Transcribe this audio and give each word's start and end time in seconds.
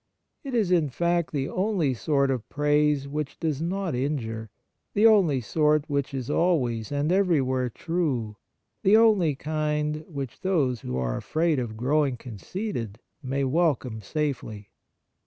It 0.43 0.55
is, 0.55 0.71
in 0.71 0.89
fact, 0.89 1.31
the 1.31 1.47
only 1.47 1.93
sort 1.93 2.31
of 2.31 2.49
praise 2.49 3.07
which 3.07 3.39
does 3.39 3.61
not 3.61 3.93
injure, 3.93 4.49
the 4.95 5.05
only 5.05 5.41
sort 5.41 5.87
which 5.87 6.11
is 6.11 6.27
always 6.27 6.91
and 6.91 7.11
everywhere 7.11 7.69
true, 7.69 8.35
the 8.81 8.97
only 8.97 9.35
kind 9.35 10.03
which 10.07 10.41
those 10.41 10.79
who 10.81 10.97
are 10.97 11.17
afraid 11.17 11.59
of 11.59 11.77
growing 11.77 12.17
conceited 12.17 12.97
may 13.21 13.43
welcome 13.43 14.01
safely. 14.01 14.69